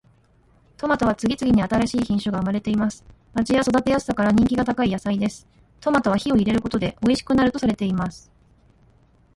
[0.77, 3.05] トマトは次々に新しい品種が生まれています。
[3.35, 5.45] 味や育てやすさから人気が高い野菜です。
[5.79, 8.31] トマトは火を入れることでよりおいしくなるとされています。